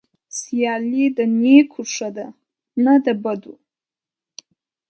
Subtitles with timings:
[0.39, 2.27] سيالي د نيکو ښه ده
[2.83, 3.53] نه د بدو.